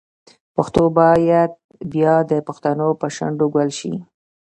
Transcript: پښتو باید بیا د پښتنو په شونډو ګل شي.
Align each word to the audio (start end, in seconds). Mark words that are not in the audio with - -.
پښتو 0.55 0.83
باید 0.99 1.51
بیا 1.93 2.13
د 2.31 2.33
پښتنو 2.47 2.87
په 3.01 3.07
شونډو 3.15 3.45
ګل 3.55 3.69
شي. 3.79 3.93